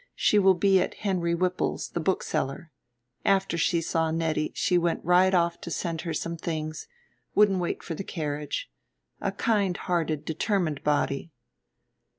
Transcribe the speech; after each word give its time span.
She 0.15 0.39
will 0.39 0.55
be 0.55 0.81
at 0.81 0.95
Henry 0.95 1.35
Whipple's, 1.35 1.89
the 1.89 1.99
bookseller. 1.99 2.71
After 3.23 3.55
she 3.55 3.81
saw 3.81 4.09
Nettie 4.09 4.51
she 4.55 4.75
went 4.75 5.05
right 5.05 5.31
off 5.31 5.61
to 5.61 5.69
send 5.69 6.01
her 6.01 6.11
some 6.15 6.37
things; 6.37 6.87
wouldn't 7.35 7.59
wait 7.59 7.83
for 7.83 7.93
the 7.93 8.03
carriage. 8.03 8.71
A 9.21 9.31
kind 9.31 9.77
hearted 9.77 10.25
determined 10.25 10.83
body." 10.83 11.33